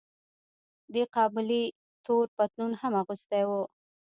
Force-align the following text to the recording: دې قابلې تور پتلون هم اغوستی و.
دې 0.93 1.03
قابلې 1.15 1.63
تور 2.05 2.25
پتلون 2.35 2.71
هم 2.81 2.93
اغوستی 3.01 3.43
و. 3.45 3.51